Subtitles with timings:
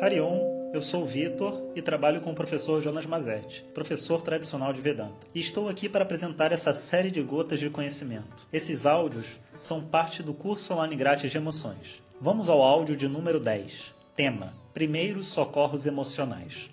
[0.00, 4.80] Harion, eu sou o Vitor e trabalho com o professor Jonas Mazetti, professor tradicional de
[4.80, 5.26] Vedanta.
[5.34, 8.46] E estou aqui para apresentar essa série de gotas de conhecimento.
[8.50, 12.02] Esses áudios são parte do curso online grátis de emoções.
[12.18, 13.94] Vamos ao áudio de número 10.
[14.16, 16.70] Tema: Primeiros socorros emocionais.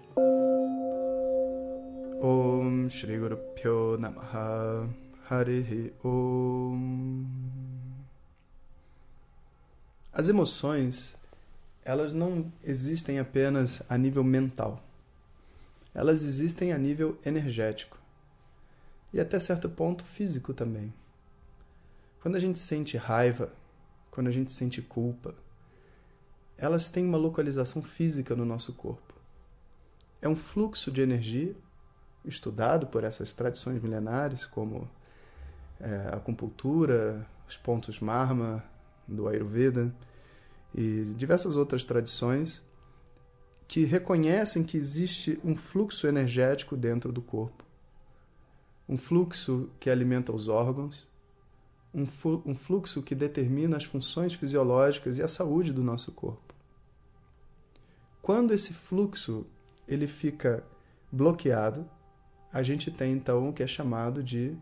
[2.21, 4.87] Om Shri Guru Pyo Namaha
[5.29, 7.25] Harihi Om
[10.13, 11.17] As emoções,
[11.88, 14.83] elas não existem apenas a nível mental.
[15.96, 17.97] Elas existem a nível energético.
[19.13, 20.93] E até certo ponto físico também.
[22.21, 23.54] Quando a gente sente raiva,
[24.11, 25.33] quando a gente sente culpa,
[26.57, 29.13] elas têm uma localização física no nosso corpo.
[30.21, 31.55] É um fluxo de energia
[32.25, 34.89] estudado por essas tradições milenares, como
[35.80, 38.61] é, a acupuntura, os pontos Marma
[39.08, 39.95] do Ayurveda
[40.73, 42.63] e diversas outras tradições
[43.67, 47.65] que reconhecem que existe um fluxo energético dentro do corpo,
[48.87, 51.05] um fluxo que alimenta os órgãos,
[51.93, 52.05] um,
[52.55, 56.53] fluxo que determina as funções fisiológicas e a saúde do nosso corpo.
[58.21, 59.45] Quando esse fluxo
[59.87, 60.63] ele fica
[61.11, 61.89] bloqueado,
[62.52, 64.55] a gente tem então o que é chamado de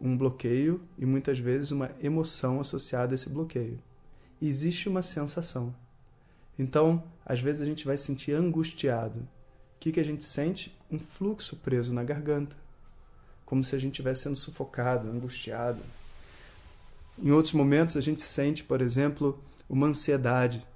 [0.00, 3.78] um bloqueio e muitas vezes uma emoção associada a esse bloqueio.
[4.40, 5.74] Existe uma sensação.
[6.58, 9.20] Então, às vezes a gente vai sentir angustiado.
[9.20, 9.26] O
[9.80, 10.76] que, que a gente sente?
[10.90, 12.56] Um fluxo preso na garganta.
[13.44, 15.82] Como se a gente estivesse sendo sufocado, angustiado.
[17.18, 20.66] Em outros momentos a gente sente, por exemplo, uma ansiedade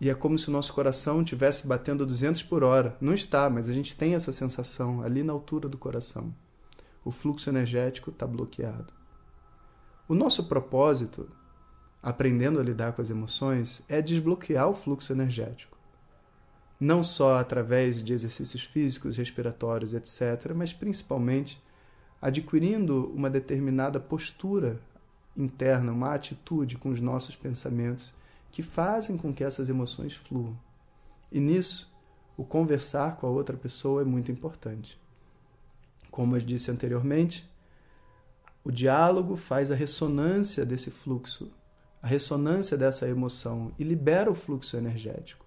[0.00, 2.96] e é como se o nosso coração estivesse batendo 200 por hora.
[3.00, 6.32] Não está, mas a gente tem essa sensação ali na altura do coração.
[7.04, 8.92] O fluxo energético está bloqueado.
[10.08, 11.28] O nosso propósito,
[12.08, 15.76] aprendendo a lidar com as emoções, é desbloquear o fluxo energético.
[16.80, 21.60] Não só através de exercícios físicos, respiratórios, etc., mas principalmente
[22.20, 24.80] adquirindo uma determinada postura
[25.36, 28.12] interna, uma atitude com os nossos pensamentos
[28.50, 30.58] que fazem com que essas emoções fluam.
[31.30, 31.92] E nisso,
[32.36, 34.98] o conversar com a outra pessoa é muito importante.
[36.10, 37.48] Como eu disse anteriormente,
[38.64, 41.50] o diálogo faz a ressonância desse fluxo,
[42.02, 45.44] a ressonância dessa emoção e libera o fluxo energético.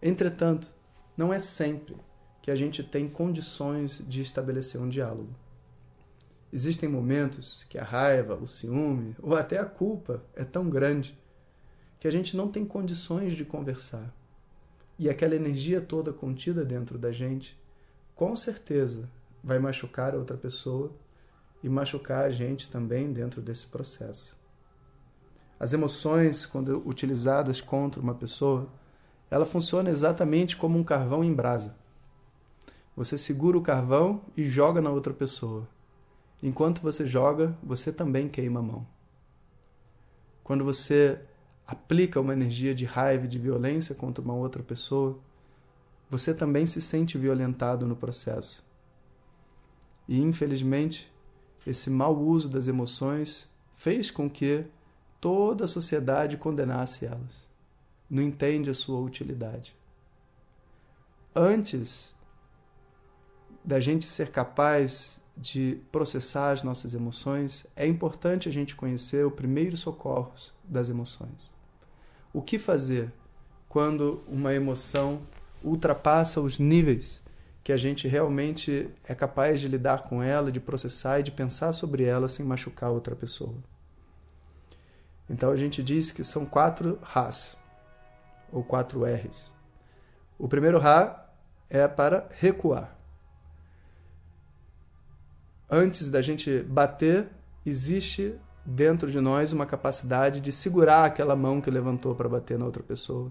[0.00, 0.70] Entretanto,
[1.16, 1.96] não é sempre
[2.40, 5.34] que a gente tem condições de estabelecer um diálogo.
[6.52, 11.18] Existem momentos que a raiva, o ciúme ou até a culpa é tão grande
[12.00, 14.14] que a gente não tem condições de conversar.
[14.98, 17.58] E aquela energia toda contida dentro da gente,
[18.14, 19.10] com certeza
[19.42, 20.92] vai machucar a outra pessoa
[21.62, 24.37] e machucar a gente também dentro desse processo.
[25.58, 28.68] As emoções, quando utilizadas contra uma pessoa,
[29.30, 31.76] ela funciona exatamente como um carvão em brasa.
[32.96, 35.68] Você segura o carvão e joga na outra pessoa.
[36.42, 38.86] Enquanto você joga, você também queima a mão.
[40.44, 41.20] Quando você
[41.66, 45.18] aplica uma energia de raiva e de violência contra uma outra pessoa,
[46.08, 48.64] você também se sente violentado no processo.
[50.08, 51.12] E infelizmente,
[51.66, 53.46] esse mau uso das emoções
[53.76, 54.64] fez com que
[55.20, 57.46] toda a sociedade condenasse elas.
[58.08, 59.76] Não entende a sua utilidade.
[61.34, 62.14] Antes
[63.64, 69.30] da gente ser capaz de processar as nossas emoções, é importante a gente conhecer o
[69.30, 70.32] primeiro socorro
[70.64, 71.50] das emoções.
[72.32, 73.12] O que fazer
[73.68, 75.20] quando uma emoção
[75.62, 77.22] ultrapassa os níveis
[77.62, 81.72] que a gente realmente é capaz de lidar com ela, de processar e de pensar
[81.72, 83.54] sobre ela sem machucar outra pessoa?
[85.28, 87.58] Então a gente diz que são quatro Rás,
[88.50, 89.52] ou quatro R's.
[90.38, 91.26] O primeiro Rá
[91.68, 92.96] é para recuar.
[95.70, 97.28] Antes da gente bater,
[97.64, 98.34] existe
[98.64, 102.82] dentro de nós uma capacidade de segurar aquela mão que levantou para bater na outra
[102.82, 103.30] pessoa,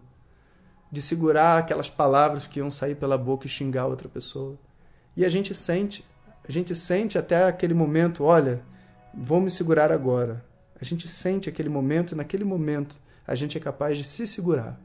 [0.92, 4.58] de segurar aquelas palavras que iam sair pela boca e xingar outra pessoa.
[5.16, 6.06] E a gente sente,
[6.48, 8.62] a gente sente até aquele momento, olha,
[9.14, 10.46] vou me segurar agora.
[10.80, 14.80] A gente sente aquele momento e naquele momento a gente é capaz de se segurar.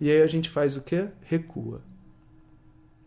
[0.00, 1.08] E aí a gente faz o quê?
[1.22, 1.82] Recua.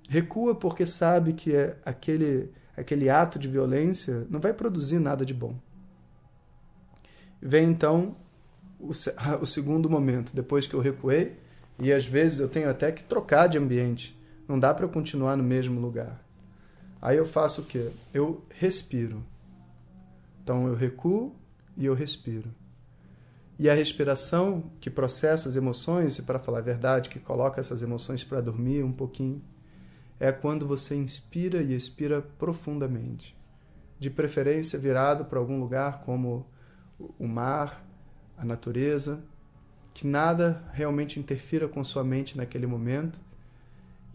[0.08, 5.34] Recua porque sabe que é aquele aquele ato de violência não vai produzir nada de
[5.34, 5.56] bom.
[7.42, 8.16] Vem então
[8.80, 8.92] o,
[9.42, 11.38] o segundo momento, depois que eu recuei,
[11.80, 14.18] e às vezes eu tenho até que trocar de ambiente.
[14.48, 16.24] Não dá para eu continuar no mesmo lugar.
[17.02, 17.90] Aí eu faço o quê?
[18.14, 19.24] Eu respiro.
[20.44, 21.36] Então eu recuo
[21.76, 22.54] e eu respiro.
[23.58, 27.82] E a respiração que processa as emoções, e para falar a verdade, que coloca essas
[27.82, 29.42] emoções para dormir um pouquinho,
[30.20, 33.36] é quando você inspira e expira profundamente.
[33.98, 36.46] De preferência virado para algum lugar como
[37.18, 37.86] o mar,
[38.38, 39.24] a natureza,
[39.94, 43.20] que nada realmente interfira com sua mente naquele momento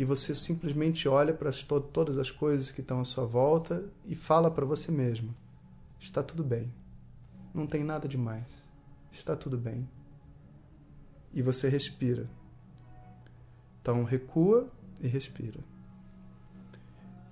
[0.00, 4.14] e você simplesmente olha para to todas as coisas que estão à sua volta e
[4.14, 5.36] fala para você mesmo:
[5.98, 6.72] está tudo bem,
[7.54, 8.62] não tem nada demais,
[9.12, 9.88] está tudo bem.
[11.32, 12.28] E você respira.
[13.80, 14.68] Então recua
[15.00, 15.60] e respira.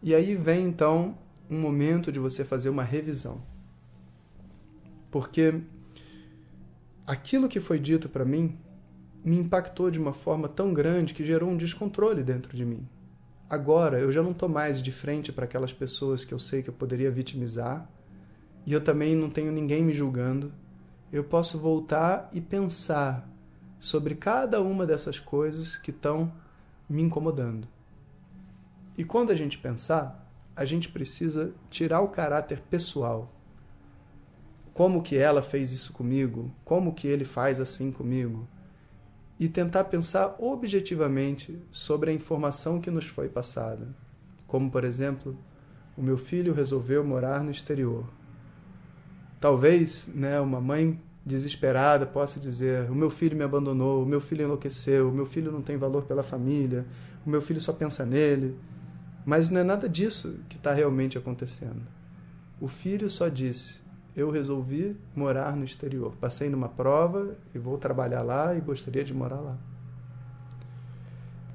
[0.02, 1.18] E aí vem então
[1.50, 3.42] um momento de você fazer uma revisão.
[5.10, 5.60] Porque
[7.06, 8.58] aquilo que foi dito para mim
[9.24, 12.86] me impactou de uma forma tão grande que gerou um descontrole dentro de mim.
[13.50, 16.70] Agora eu já não estou mais de frente para aquelas pessoas que eu sei que
[16.70, 17.88] eu poderia vitimizar,
[18.68, 20.52] e eu também não tenho ninguém me julgando.
[21.10, 23.26] Eu posso voltar e pensar
[23.78, 26.30] sobre cada uma dessas coisas que estão
[26.86, 27.66] me incomodando.
[28.94, 33.32] E quando a gente pensar, a gente precisa tirar o caráter pessoal.
[34.74, 36.52] Como que ela fez isso comigo?
[36.62, 38.46] Como que ele faz assim comigo?
[39.40, 43.88] E tentar pensar objetivamente sobre a informação que nos foi passada.
[44.46, 45.38] Como, por exemplo,
[45.96, 48.17] o meu filho resolveu morar no exterior.
[49.40, 54.44] Talvez, né, uma mãe desesperada possa dizer: "O meu filho me abandonou, o meu filho
[54.44, 56.86] enlouqueceu, o meu filho não tem valor pela família,
[57.24, 58.56] o meu filho só pensa nele".
[59.24, 61.82] Mas não é nada disso que está realmente acontecendo.
[62.60, 63.80] O filho só disse:
[64.16, 66.14] Eu resolvi morar no exterior.
[66.20, 69.58] Passei numa prova e vou trabalhar lá e gostaria de morar lá.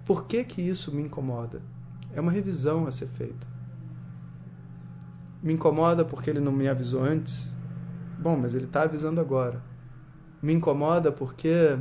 [0.05, 1.61] Por que, que isso me incomoda?
[2.13, 3.47] É uma revisão a ser feita.
[5.41, 7.52] Me incomoda porque ele não me avisou antes?
[8.23, 9.61] Bom, mas ele está avisando agora.
[10.41, 11.77] Me incomoda porque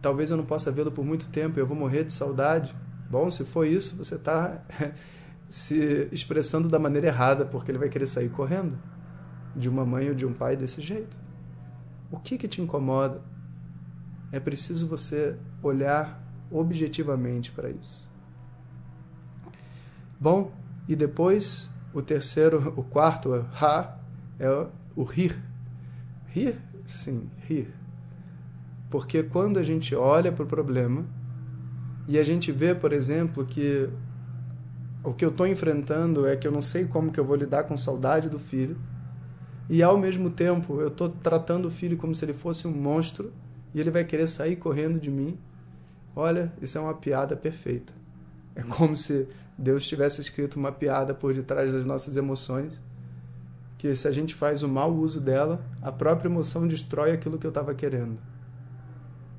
[0.00, 2.74] talvez eu não possa vê-lo por muito tempo e eu vou morrer de saudade?
[3.10, 4.62] Bom, se for isso, você está
[5.50, 8.78] se expressando da maneira errada, porque ele vai querer sair correndo
[9.54, 11.18] de uma mãe ou de um pai desse jeito.
[12.10, 13.20] O que que te incomoda?
[14.32, 18.10] É preciso você olhar objetivamente para isso.
[20.18, 20.54] Bom,
[20.88, 23.98] e depois o terceiro, o quarto, ha,
[24.38, 25.38] é o rir.
[26.28, 26.56] Rir?
[26.84, 27.68] Sim, rir.
[28.90, 31.04] Porque quando a gente olha para o problema
[32.08, 33.88] e a gente vê, por exemplo, que
[35.02, 37.64] o que eu estou enfrentando é que eu não sei como que eu vou lidar
[37.64, 38.76] com saudade do filho
[39.68, 43.32] e ao mesmo tempo eu estou tratando o filho como se ele fosse um monstro
[43.74, 45.38] e ele vai querer sair correndo de mim.
[46.14, 47.92] Olha, isso é uma piada perfeita.
[48.54, 52.80] É como se Deus tivesse escrito uma piada por detrás das nossas emoções,
[53.78, 57.46] que se a gente faz o mau uso dela, a própria emoção destrói aquilo que
[57.46, 58.18] eu estava querendo.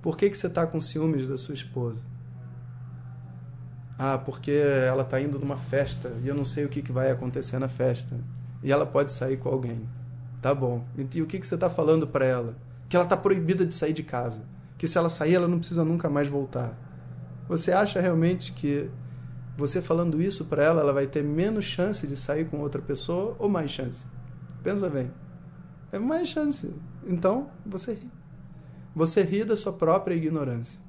[0.02, 2.02] Por que, que você está com ciúmes da sua esposa?
[3.98, 7.10] Ah, porque ela está indo numa festa e eu não sei o que, que vai
[7.10, 8.16] acontecer na festa.
[8.62, 9.90] E ela pode sair com alguém.
[10.42, 10.86] Tá bom.
[10.96, 12.56] E, e o que, que você está falando para ela?
[12.88, 14.44] Que ela está proibida de sair de casa.
[14.78, 16.78] Que se ela sair, ela não precisa nunca mais voltar.
[17.50, 18.90] Você acha realmente que
[19.58, 23.36] você falando isso para ela, ela vai ter menos chance de sair com outra pessoa
[23.40, 24.06] ou mais chance?
[24.64, 25.12] Pensa bem.
[25.92, 26.74] É mais chance.
[27.06, 28.12] Então, você ri.
[28.96, 30.80] Você ri da sua própria ignorância.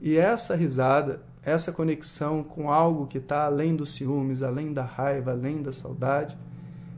[0.00, 5.32] E essa risada essa conexão com algo que está além dos ciúmes, além da raiva,
[5.32, 6.38] além da saudade,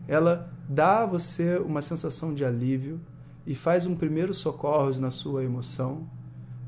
[0.06, 3.00] ela dá a você uma sensação de alívio
[3.46, 6.06] e faz um primeiro socorro na sua emoção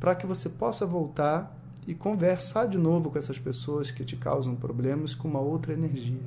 [0.00, 1.54] para que você possa voltar
[1.86, 6.20] e conversar de novo com essas pessoas que te causam problemas com uma outra energia.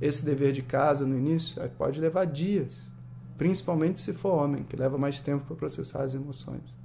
[0.00, 2.90] Esse dever de casa no início pode levar dias,
[3.36, 6.76] principalmente se for homem, que leva mais tempo para processar as emoções.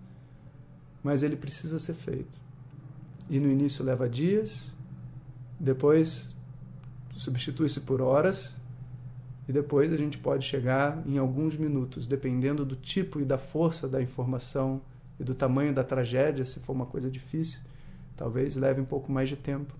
[1.04, 2.46] Mas ele precisa ser feito
[3.30, 4.72] e no início leva dias,
[5.60, 6.36] depois
[7.16, 8.56] substitui-se por horas
[9.48, 13.88] e depois a gente pode chegar em alguns minutos, dependendo do tipo e da força
[13.88, 14.82] da informação
[15.20, 17.60] e do tamanho da tragédia, se for uma coisa difícil,
[18.18, 19.74] talvez leve um pouco mais de tempo,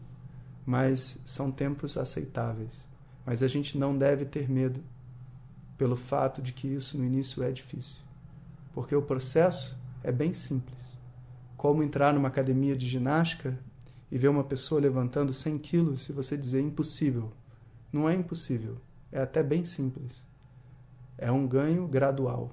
[0.66, 2.84] mas são tempos aceitáveis.
[3.26, 4.84] Mas a gente não deve ter medo
[5.78, 8.00] pelo fato de que isso no início é difícil,
[8.74, 10.96] porque o processo é bem simples
[11.66, 13.58] como entrar numa academia de ginástica
[14.12, 17.32] e ver uma pessoa levantando 100 quilos e você dizer impossível.
[17.92, 18.78] Não é impossível,
[19.12, 20.24] é até bem simples.
[21.18, 22.52] É um ganho gradual.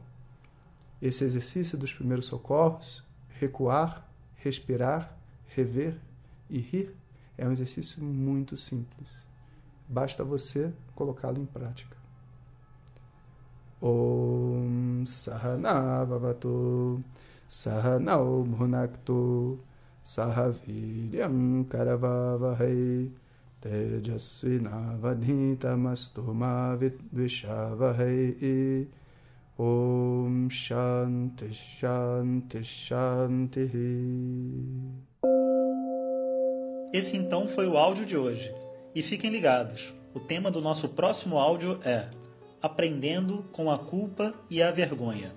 [1.00, 3.04] Esse exercício dos primeiros socorros,
[3.38, 5.14] recuar, respirar,
[5.48, 5.98] rever
[6.48, 6.94] e rir,
[7.36, 9.12] é um exercício muito simples.
[9.88, 11.96] Basta você colocá-lo em prática.
[13.80, 17.02] Om Sahana Vavatu
[17.48, 19.58] Sahana Bhunaktu
[20.04, 23.10] Sahaviryam Karavavahai
[23.60, 28.86] Tejasvinavadhitamastu Mavidvishavahai
[29.58, 33.68] Om Shanti Shanti Shanti
[36.92, 38.61] Esse então foi o áudio de hoje.
[38.94, 42.06] E fiquem ligados, o tema do nosso próximo áudio é
[42.60, 45.32] Aprendendo com a culpa e a vergonha.